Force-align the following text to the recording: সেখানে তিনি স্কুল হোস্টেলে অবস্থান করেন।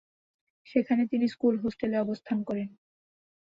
সেখানে 0.67 1.03
তিনি 1.07 1.25
স্কুল 1.27 1.55
হোস্টেলে 1.57 1.97
অবস্থান 1.97 2.37
করেন। 2.43 2.69